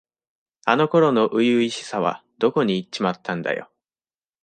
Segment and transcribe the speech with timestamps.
[0.65, 3.69] あの頃の初々しさはどこにいっちまったんだよ。